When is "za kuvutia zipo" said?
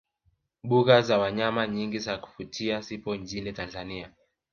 1.99-3.15